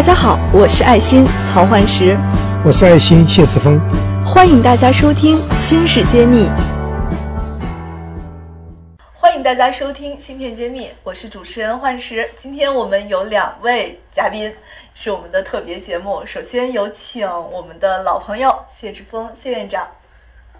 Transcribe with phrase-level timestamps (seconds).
[0.00, 2.16] 大家好，我是爱心曹焕石，
[2.64, 3.78] 我是爱心谢志峰，
[4.24, 6.46] 欢迎大家收听《新事揭秘》。
[9.12, 12.26] 欢迎大家收听《芯片揭秘》，我是主持人幻石。
[12.34, 14.50] 今天我们有两位嘉宾，
[14.94, 16.22] 是我们的特别节目。
[16.24, 19.86] 首先有请我们的老朋友谢志峰谢院长。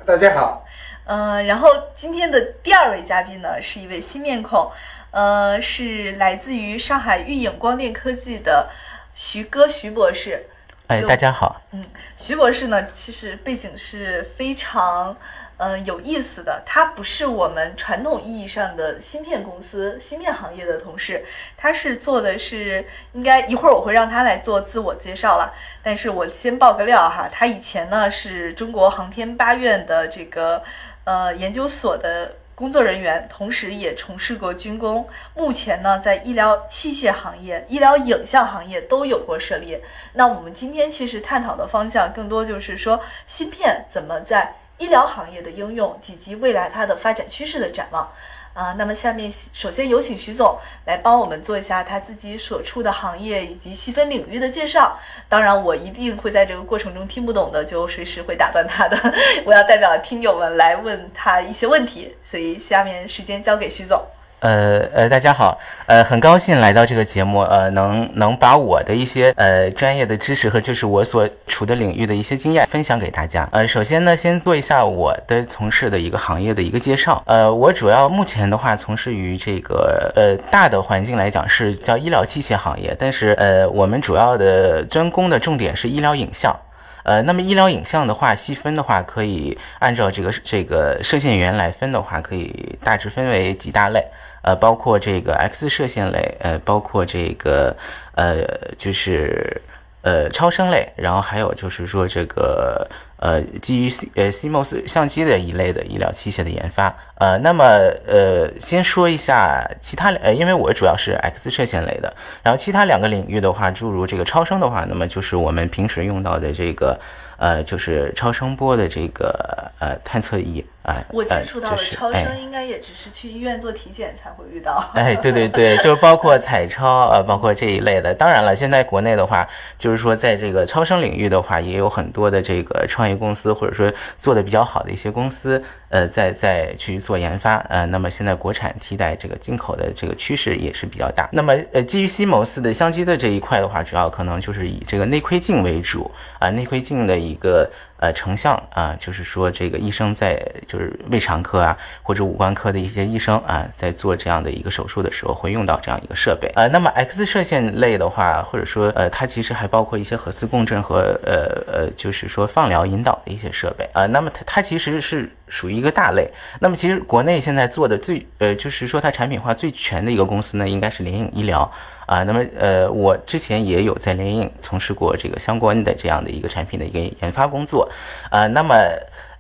[0.05, 0.63] 大家好。
[1.07, 4.71] 嗯，然后今天的第二位嘉宾呢，是一位新面孔，
[5.13, 8.69] 呃，是来自于上海玉影光电科技的
[9.15, 10.47] 徐哥徐博士。
[10.87, 11.63] 哎，大家好。
[11.73, 11.85] 嗯，
[12.17, 15.17] 徐博士呢，其实背景是非常。
[15.63, 21.23] 嗯，有意思的，他不是我们传统意义上的芯片公司、芯片行业的同事，
[21.55, 25.53] 他是做的是，应该一会儿我会让他来做自我介绍了。
[25.83, 30.63] 但是我先爆个料哈，他以前呢是中国航天八院的这个
[31.05, 39.81] 呃研究所的工作人员，同时也从事过军工，目前呢在医疗器械行业、医疗影像行业都有过涉猎。
[40.13, 48.07] 那我们今天其实探讨的方向更多就是说，芯片怎么在医疗行业的应用以及未来它的发展趋势的展望，
[48.53, 54.99] 啊，那么下面首先有请徐总来帮我们做一下他自己所处的行业以及细分领域的介绍。
[55.29, 58.99] 当然，我一定会在这个过程中听不懂的就随时会打断他的。
[59.47, 64.05] 我要代表听友们来问他一些问题，所以下面时间交给徐总。
[64.41, 73.47] 呃呃，大家好，呃，很高兴来到这个节目，呃，能能把我的一些呃专业的知识和就是我所处的领域的一些经验分享给大家。
[73.53, 77.23] 呃，首先呢，先做一下我的从事的一个行业的一个介绍。
[77.27, 86.59] 呃，我主要目前的话从事于这个呃大的环境来讲是叫医疗器械行业，但是呃我们主要的专攻的重点是医疗影像。
[87.03, 94.05] 呃，那么医疗影像的话，细分的话，可以按照这个这个射线源来分的话，可以大致分为几大类。
[94.43, 97.77] 呃，包括这个 X 射线类，呃，包括这个
[98.15, 98.43] 呃，
[98.79, 99.61] 就是
[100.03, 106.95] 呃超声类，然后还有就是说这个呃基于 C 呃 CMOS 相机的一类的医疗器械的研发。
[107.17, 107.65] 呃，那么
[108.07, 116.99] 呃，先说一下其他呃，因为我主要是 X 射线类的，然后其他两个领域的话，诸如这个超声的话，那么就是我们平时用到的这个。
[117.41, 119.35] 呃，就是超声波的这个
[119.79, 124.87] 呃探测仪啊，我接触到的超声应该也只是去医院做体检才会遇到。
[124.93, 128.13] 哎，对对对，就是包括彩超呃，包括这一类的。
[128.13, 137.57] 当然了，现在国内的话，就是说在这个超声领域的话，也有很多的这个创业公司，或者说做的比较好的一些公司，呃，在在去做研发。
[137.71, 141.27] 呃，那么现在国产替代这个进口的这个趋势也是比较大。
[141.33, 147.30] 那么呃，基于 CMOS 的相机的这一块的话，主要可能就是以这个内窥镜为主啊，内窥镜的。
[147.31, 166.29] 一个呃成像啊，就是说这个医生在就是胃肠科啊或者五官科的一些医生啊，在做这样的一个手术的时候会用到这样一个设备呃，那么 X 射线类的话，或者说呃它其实还包括一些核磁共振和呃呃就是说放疗引导的一些设备啊，那么它它其实是属于一个大类。
[166.59, 171.71] 那么其实国内现在做的最呃就是说它产品化最全的一个公司呢，应该是联影医疗。
[172.11, 177.89] 啊，那么呃，我之前也有在联影从事过这个相关的这样的一个产品的一个研发工作，
[178.31, 178.75] 啊，那么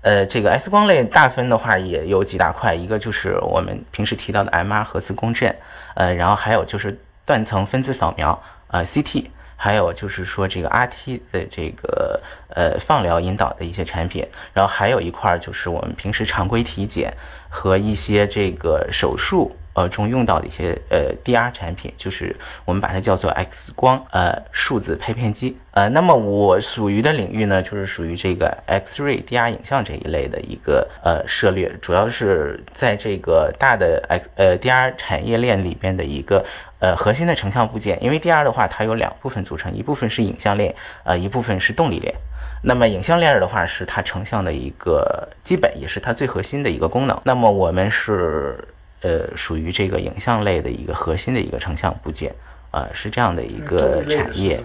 [0.03, 5.53] 呃，这个 X 光类大分的话也有几大块，一个就是我们平时提到的 MR 核磁共振，
[5.95, 9.25] 呃，然后还有就是断层分子扫描，啊，CT，
[9.57, 12.21] 还有就是说这个 RT 的这个
[12.55, 17.13] 呃放疗引导的一些产品，然后还有一块就是我们平时常规体检
[17.49, 19.57] 和一些这个手术。
[19.81, 22.37] 呃，中用到的一些呃 DR 产品，就是
[22.67, 25.57] 我们把它叫做 X 光呃数字拍片机。
[25.71, 36.45] 呃，那么我属于的领域呢，就是属于这个 X-ray DR 影像这一类的一个呃涉猎，主要是在这个大的 X 呃 DR 产业链里边的一个
[36.81, 38.03] 呃核心的成像部件。
[38.03, 40.75] 因为 DR 的话，它有两部分组成，一部分是影像链，
[41.05, 42.15] 呃，一部分是动力链。
[42.63, 47.19] 那么影像链的话，是它成像的一个基本，也是它最核心的一个功能。
[47.25, 48.63] 那么我们是。
[49.03, 52.35] 呃，属于这个影像类的一个核心的一个成像部件，
[52.71, 54.61] 呃，是这样的一个产业。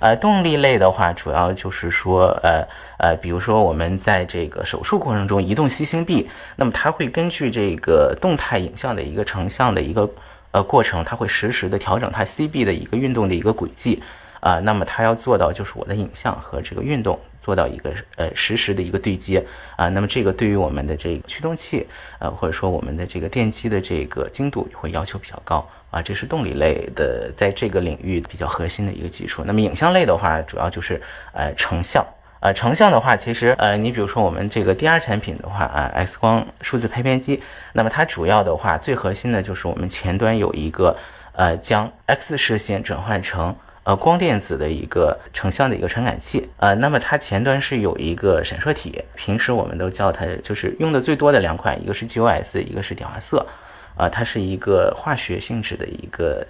[0.00, 2.66] 呃，动力类的话，主要就是说，呃
[2.98, 10.10] 呃，比如说我们在这个手术过程中移动吸星臂，那么它会根据这个动态影像的一个成像的一个
[10.50, 14.02] 呃过程，它会实时的调整它 C B 的一个运动的一个轨迹。
[14.44, 19.42] 啊，那么它要做到就是我的影像和这个运动做到一个呃实时的一个对接
[19.74, 21.86] 啊，那么这个对于我们的这个驱动器
[22.18, 29.42] 呃或者说我们的这个电机的这个精度会要求比较高啊，这是动力类的在这个领域比较核心的一个技术。
[29.46, 31.00] 那么影像类的话，主要就是
[31.32, 32.04] 呃成像
[32.40, 37.42] 呃成像的话，其实呃你比如说我们这个第二产品的话啊，X 光数字拍片机，
[37.72, 40.94] 那么它主要的话最核心的就是我们前端有一个
[41.32, 53.46] 呃将 X 射线转换成呃光电子的一个成像的一个传感器，呃，那么它前端是有一个闪烁体，平时我们都叫它就是用的最多的两款，一个是 GOS，一个是点化色，
[53.96, 56.46] 啊，它是一个化学性质的一个。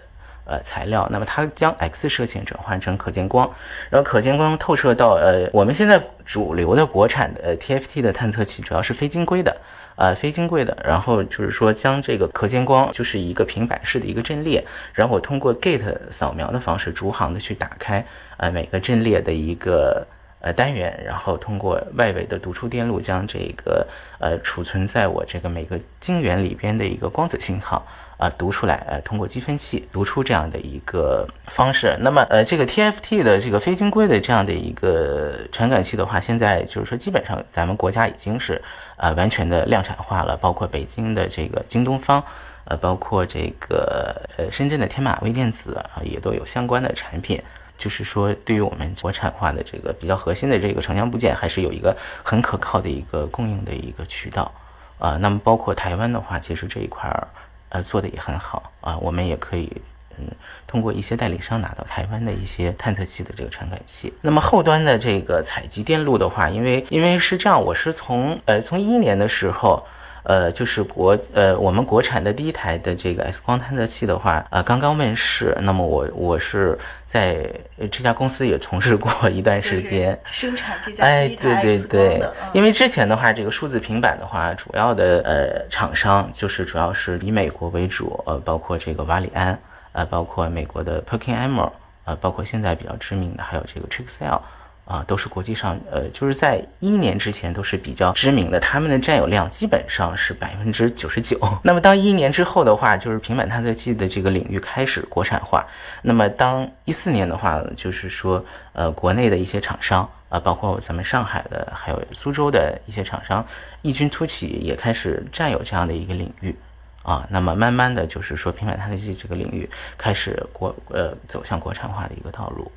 [0.46, 3.50] 呃，材料，那么它将 X 射线转换成可见光，
[3.88, 9.56] 然后可见光透射到呃，我们现在主流的国产的 TFT 的探测器主要是非晶硅的，
[9.96, 18.04] 呃，非晶硅的，然后就是说将这个可见光就是一个平板式的一个阵列，然后我通过 Gate 扫描的方式逐行的去打开
[18.36, 20.06] 呃每个阵列的一个
[20.40, 23.86] 呃单元，然后通过外围的读出电路将这个
[24.18, 27.86] 呃储存在我这个每个晶圆里边的一个光子信号。
[28.24, 31.94] 啊，读出来，呃，通过积分器读出这样的一个方式。
[32.00, 38.62] 那么，呃，这个 TFT 的这个非晶硅的这样的一个传感器的话，现在就是说，基本上咱们国家已经是
[38.96, 42.24] 呃完全的量产化了，包括北京的这个京东方，
[42.64, 47.38] 呃，包括这个呃深圳的天马微电子啊，也都有相关的产品。
[47.76, 54.50] 就是说，对于我们国产化的这个比较核心的这个成像部件，还是有一个很可靠的一个供应的一个渠道
[54.98, 55.18] 啊。
[55.20, 57.28] 那么，包括台湾的话，其实这一块儿。
[57.74, 59.68] 呃，做的也很好啊，我们也可以，
[60.16, 60.24] 嗯，
[60.66, 64.12] 通过一些代理商拿到台湾的一些探测器的这个传感器。
[64.22, 69.84] 那么后端的这个采集电路的话，因为因为是这样，我是从呃从一一年的时候。
[70.24, 75.56] 呃，就是国呃，我们国产的第一台的这个 X 光探测器的话，呃，刚刚问世。
[75.60, 77.46] 那么我我是在
[77.90, 89.58] 这家公司也从事过一段时间，生产这家哎，对对对，因为之前的话，这个数字平板的话，主要的呃厂商就是主要是以美国为主，呃，包括这个瓦里安，
[89.92, 91.70] 呃，包括美国的 PerkinElmer，
[92.06, 94.40] 呃，包括现在比较知名的还有这个 Trixel。
[94.84, 101.38] 啊，都是国际上，呃，就是在一年之前都是比较知名的，他们的占有量基本上是百分之九十九。
[101.64, 105.66] 那么当一年之后的话，就是平板探测器的这个领域开始国产化。
[106.02, 108.44] 那么当一四年的话，就是说，
[108.74, 113.42] 呃，国内的一些厂商啊，包括咱们上海的，还有苏州的一些厂商，
[113.80, 116.54] 异军突起，也开始占有这样的一个领域。
[117.02, 122.70] 啊，那么慢慢的就是说，平板探测器这个领域开始国，呃，走向国产化的一个道路。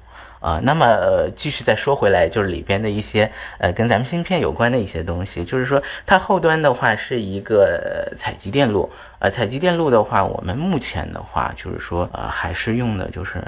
[0.48, 8.90] 啊，那么呃，继续再说回来，就是里边的一些呃跟咱们芯片有关的一些东西，就是说它后端的话是一个采集电路，
[9.20, 13.44] 呃，采集电路的话，我们目前的话就是说呃还是用的就是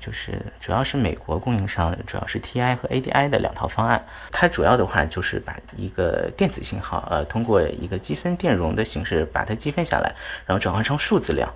[0.00, 10.12] 就是主要是美国供应商，主要是 TI 和 ADI 的两套方案，它主要的话就是把一个电子信号呃通过一个积分电容的形式把它积分下来，
[10.44, 11.48] 然后转换成数字量。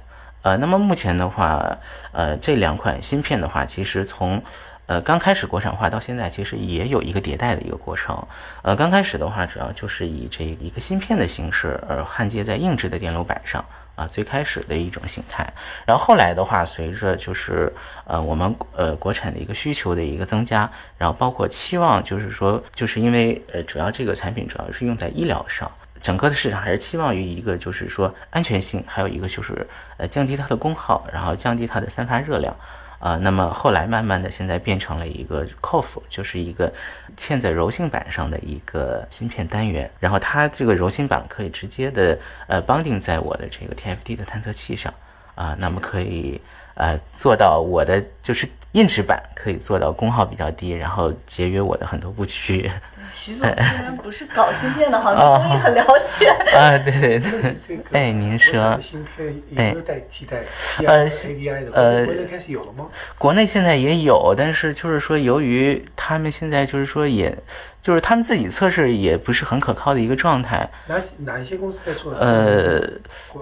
[0.42, 1.76] 呃，那么目前的话，
[2.12, 4.40] 呃，这两款芯片的话，其实从，
[4.86, 8.16] 呃，刚开始国产化到现在，其实也有一个迭代的一个过程。
[8.62, 13.64] 呃，刚开始的话，主要就是以这一个芯片的形式，而焊接在硬质的电路板上，
[13.96, 15.44] 啊，最开始的一种形态。
[15.84, 17.72] 然后后来的话，随着就是
[18.04, 25.70] 呃我们呃国产的一个需求的一个增加，然后包括期望，就是说，就是因为呃主要这个产品主要是用在医疗上。
[26.00, 29.66] 整个的市场还是期望于一个，就是说安全性，还有一个就是
[29.96, 32.54] 呃降低它的功耗，然后降低它的散发热量，
[32.98, 36.72] 啊，那么后来慢慢的现在变成了一个 COF，就是一个
[37.16, 44.92] 嵌在柔性板上的一个芯片单元，然后它这个柔性板可以直接的呃绑定在我的这个 TFT 的探测器上，
[45.34, 46.40] 啊，那么可以
[46.74, 52.70] 呃做到我的就是硬质板可以做到功耗比较低，然后节约我的很多布局。
[53.12, 55.84] 徐总虽然不是搞芯片的，好像工艺很了
[56.18, 56.28] 解。
[56.56, 57.80] 啊，对对对。
[57.92, 58.78] 哎，您说。
[58.80, 60.42] 芯片有没有代替代
[60.78, 61.72] ADI 的？
[61.72, 62.86] 呃，国内开始有了吗？
[63.18, 67.36] 国内现在也有，但是就是说，由于他们现在就是说也。
[67.82, 70.68] 就是他们自己测试也不是很可靠的一个状态。
[70.88, 72.12] 哪哪一些公司在做？
[72.14, 72.82] 呃，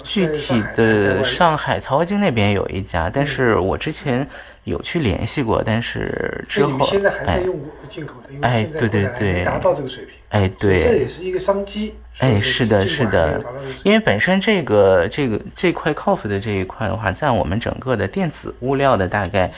[0.02, 4.28] 具体的上海曹河泾那边有一家，但是我之前
[4.64, 10.14] 有去联系过，但是之后现在还在用进口的，哎对对对，达到这个水平。
[10.30, 11.94] 哎，对，这也是一个商机。
[12.18, 13.42] 哎，是的，是的，
[13.82, 19.50] 因为本身这个这个这块 COF 的这一块的话，在我们整个的电子物料的大概，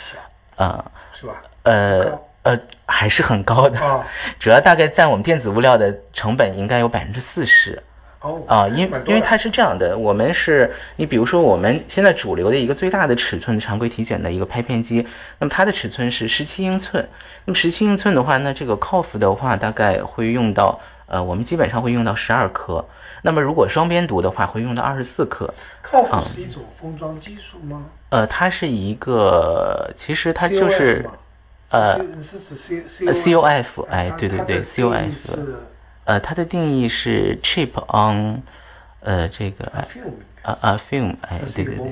[0.57, 1.35] 啊，是吧？
[1.63, 2.19] 呃。
[2.47, 3.77] 呃，还是很高的，
[4.39, 7.83] 主要大概占我们电子物料的成本应该有百分之四十。
[8.27, 15.07] 哦，啊，因因为它是这样的，我们是你比如说我们现在主流的一个最大的尺寸常规体检的一个拍片机，
[15.39, 17.07] 那么它的尺寸是十七英寸，
[17.45, 22.85] 那么十七英寸的话，那这个 COF 的话大概会用到，呃，我们基本上会用到十二颗，
[23.23, 25.53] 那么如果双边读的话会用到二十四颗。
[25.85, 27.87] COF 是一种封装技术吗？
[28.09, 31.09] 呃，它是一个，其实它就是。
[31.69, 35.37] 呃，是指 C C O F，哎，对对对，C O F，
[36.07, 38.41] 呃，它的定义是 chip on，
[39.01, 39.67] 呃，这个，
[40.43, 41.85] 啊啊，film，哎，对对对，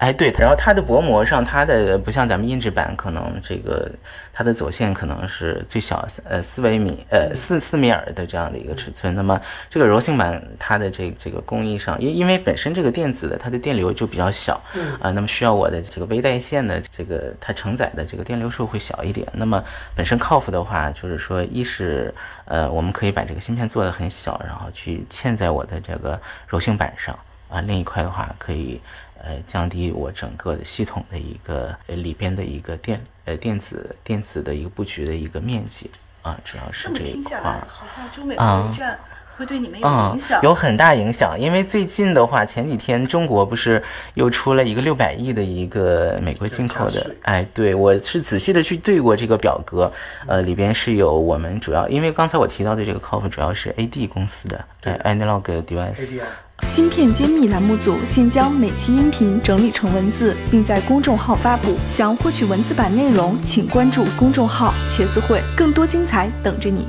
[0.00, 3.86] 哎，对，然后它的薄膜上，它的不像咱们硬质板，可能这个
[4.32, 9.14] 它的走线可能是最小呃四微米，呃四四米耳的这样的一个尺寸。
[9.14, 9.38] 那么
[9.68, 14.58] 这个柔性板，它的这这个工艺上，因因为本身这个电子的它的电流就比较小，
[15.02, 19.28] 啊，那么需要我的这个微带线的这个它承载的这个电流数会小一点。
[19.34, 19.62] 那么
[19.94, 22.14] 本身 COF 的话，就是说一是
[22.46, 27.14] 呃我们可以把这个芯片做的很小，然后去嵌在我的这个柔性板上
[27.50, 28.80] 啊，另一块的话可以。
[29.22, 35.90] 呃，降低我整个的系统的一个呃里边的一个电呃电子电子的一个布局的一个面积
[36.22, 37.40] 啊，主要是这一块。
[37.68, 38.98] 好像中美贸易战
[39.36, 41.38] 会对你们有影响，有很大影响。
[41.38, 43.82] 因为最近的话，前几天中国不是
[44.14, 47.14] 又出了一个六百亿的一个美国进口的？
[47.22, 49.90] 哎，对我是仔细的去对过这个表格，
[50.26, 56.20] 呃，里边是有我们主要，因为刚才我提到的这个 COF 主要是 AD 公司的，哎，Analog Device。
[56.62, 61.76] 芯片揭秘栏目组现将每期音频整理成文字，并在公众号发布。
[61.88, 66.86] 想获取文字版内容，请关注公众号“茄子会”，更多精彩等着你。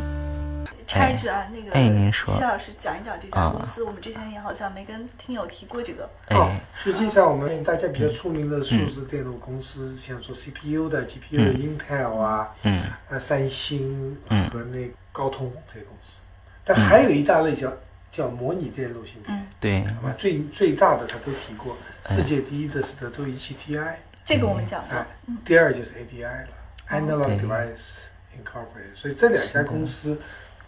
[0.86, 3.82] 插一句啊，那个，哎，您说，谢老师讲一讲这家公司。
[3.82, 6.08] 我们之前也好像没跟听友提过这个。
[6.30, 14.16] 哦，实际上我们大家比较出名的数字电路公司，像做 CPU 的、GPU 的，Intel 啊，嗯，呃，三星
[14.51, 16.20] 和那高通这些公司。
[16.63, 17.72] 但还有一大类叫。
[18.12, 21.77] 叫模拟电路芯片，对，好吧，最最大的他都提过，
[22.08, 25.06] 世界第一的是德州仪器 TI，这个我们讲过，
[25.46, 26.48] 第二就是 ADI 了
[26.89, 28.00] ，Analog Device
[28.36, 30.20] Incorporated，所以这两家公司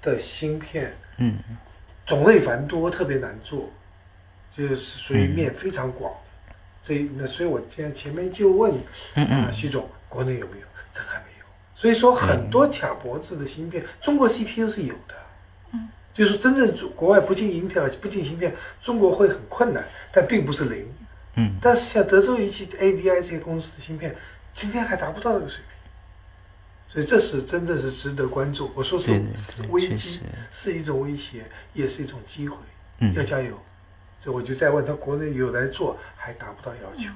[0.02, 1.38] 的芯片，嗯，
[2.06, 3.70] 种类繁多，特别难做，
[4.50, 6.14] 就是属于面非常广
[6.48, 8.74] 的，这那所以我今天前面就问，
[9.16, 10.68] 嗯，徐总，国内有没有？
[10.94, 11.46] 这还没有，
[11.76, 15.16] 所以说很多卡脖子的芯片，中国 CPU 是有的。
[16.14, 20.88] 就是真正国外不进 Intel 不进芯片，中国会很困难，但并不是零。
[21.36, 24.16] 嗯，但是像德州仪器、ADI 这些公司的芯片，
[24.54, 25.66] 今天还达不到那个水平，
[26.88, 28.72] 所以这是真正是值得关注。
[28.76, 29.20] 我说是
[29.70, 30.20] 危机，
[30.52, 31.44] 是一种威胁，
[31.74, 32.58] 也是一种机会。
[33.00, 33.60] 嗯，要加油。
[34.22, 37.10] 所以我就在问他，国内有来做，还达不到要求。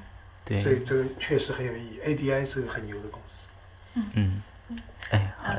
[0.43, 1.99] 对，所以这个确实很有意义。
[2.03, 3.47] ADI 是个很牛的公司。
[3.93, 4.41] 嗯嗯，
[5.11, 5.53] 哎，好。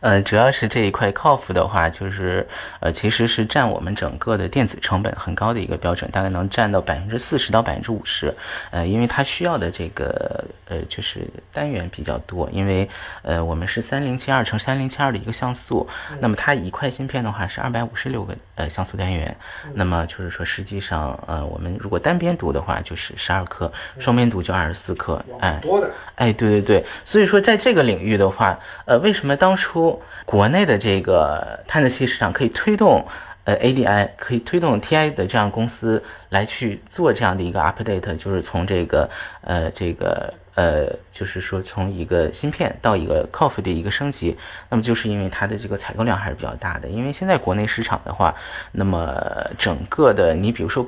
[0.00, 2.46] 呃，主要是这一块 COF 的话，就是
[2.78, 8.32] 呃，其实是占我们整个的电子成本很高的一个标准，大概能占到百分之四十到百分之五十。
[8.70, 12.88] 呃，因为它需要的这个呃，就是单元比较多，因为
[13.22, 15.88] 呃，我们是三零七二乘三零七二的一个像素，
[16.20, 19.34] 那么它一块芯片的话是二百五十六个呃像素单元，
[19.74, 33.06] 那么就是说实际上呃，我们如果单边读的话就是十二颗，双边读就二十四颗，哎，多的，哎，对对对，所以说在这个领域的话，呃，为什么当初国内的这个探测器市场可以推动，
[33.48, 39.08] 呃，ADI 可以推动 TI 的这样公司来去做这样的一个 update，就是从这个
[39.40, 44.36] 呃这个呃，就是说从一个芯片到一个 Coff 的一个升级，
[44.68, 46.88] 那么就是因为它的这个采购量还是比较大的。
[46.88, 48.34] 因为现在国内市场的话，
[48.72, 49.18] 那么
[49.56, 50.86] 整个的你比如说，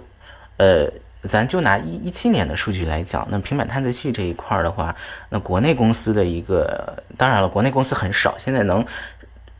[0.58, 0.86] 呃。
[1.24, 4.96] 咱就拿一一七年的数据来讲，那平板探测器这一块的话，
[5.28, 8.82] 那国内公司的一个，当然了，国内公司很少，现在能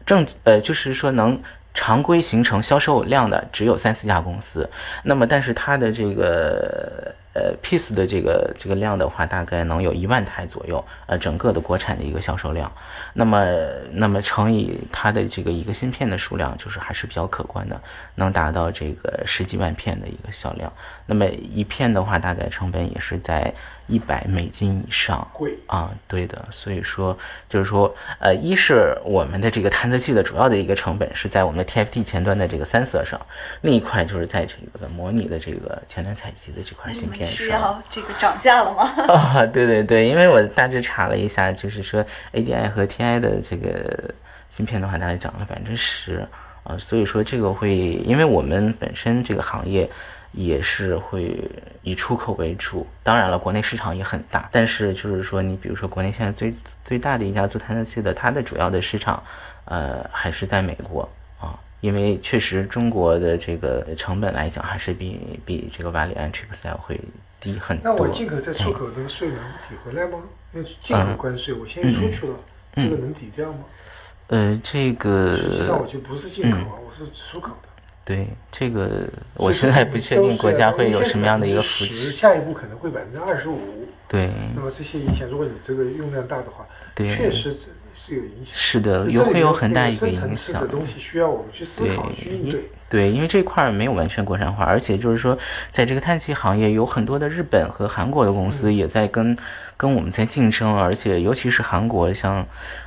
[0.06, 1.38] 正呃，就是说能
[1.72, 4.68] 常规形成销售量的只有三四家公司。
[5.04, 7.14] 那么，但是它的这个。
[7.32, 10.84] 呃，piece 的这个这个量的话，大概能有一万台左右。
[11.06, 12.70] 呃，整个的国产的一个销售量，
[13.14, 13.46] 那么
[13.92, 17.80] 那么乘以它的这个一个芯片的数量，就是还是比较可观的，
[18.16, 20.70] 能达到这个十几万片的一个销量。
[21.06, 23.54] 那么一片的话，大概成本也是在。
[23.90, 27.16] 一百美金以上，贵啊，对的，所以说
[27.48, 33.20] 就是说，呃，一是我们的这个探测器的主要的一个成本是在我们的 TFT 前端的这个三色上，
[33.62, 37.34] 另一块就是在这个模拟的这个前端采集的这块芯片上。
[37.34, 38.84] 是要这个涨价了吗？
[39.12, 44.14] 啊， 对对对，因为我大致查了一下，就是说 ADI 和 TI 的这个
[44.48, 46.24] 芯片的话，大概涨了百分之十
[46.62, 49.90] 啊，所以说这个会，因为我们本身这个行业。
[50.32, 51.36] 也是会
[51.82, 54.48] 以出口为主，当然了，国内市场也很大。
[54.52, 59.22] 但是就是说，你比如说国内现在最最大的一家做探测器的，它的主要的市场，
[59.64, 61.08] 呃，还是在美国
[61.40, 67.00] 啊，因为确实中国的这个成本来讲，还是比比这个瓦里安、Trixel 会
[67.40, 67.92] 低很多。
[67.92, 70.18] 那我进口再出口，这个税能抵回来吗？
[70.54, 72.34] 因为进口关税我先出去了，
[72.76, 73.64] 这个能抵掉吗？
[74.28, 77.68] 呃，这个实际上我就不是进口啊，我是出口的。
[78.04, 82.10] 对这个，我现在不确定国家会有什么样的一个扶持。
[82.10, 83.58] 下一步可能会百分之二十五。
[84.08, 84.28] 对。
[84.56, 86.66] 那么这些影响，如果你这个用量大的话，
[86.96, 87.54] 确实
[88.02, 88.54] 是有影响。
[88.54, 90.60] 是的，有会有很大一个影响。
[90.60, 92.62] 的东西需要我们去思考、去应对。
[92.88, 95.38] 对，因为这块儿没有完全国产化，而且就是说，
[95.68, 99.36] 在这个碳气行业，有很多的日本和韩国的公司也在跟
[99.76, 102.44] 跟我们在竞争，而且尤其是韩国，像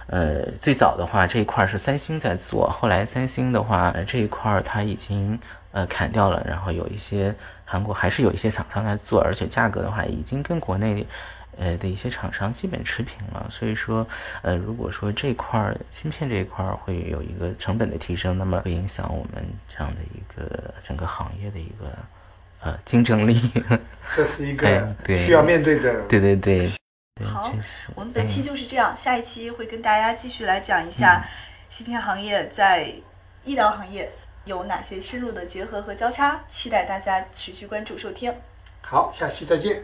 [0.08, 5.40] 呃最早的话这一块儿是三星在做，后来三星的话这一块儿它已经
[5.72, 11.08] 呃砍掉了，然后有一些韩国还是有一些厂商在做，而且价格的话已经跟国内。
[11.58, 14.06] 呃的一些厂商基本持平了，所以说，
[14.42, 21.98] 呃，如果说这块儿芯片这一块儿会有一个成本的提升，那么会影响我们这样的一个整个行业的一个
[22.62, 23.40] 呃竞争力。
[24.16, 26.02] 这是一个需要面对的。
[26.08, 26.70] 对对对。
[27.24, 27.54] 好，
[27.94, 31.24] 我们本期就是这样，下一期会跟大家继续来讲一下
[31.70, 32.92] 芯片行业在
[33.46, 34.10] 医疗行业
[34.46, 38.34] 有哪些深入的结合和交叉，期待大家持续关注收听。
[38.82, 39.84] 好，下期再见。